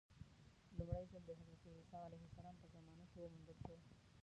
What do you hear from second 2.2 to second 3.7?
السلام په زمانه کې وموندل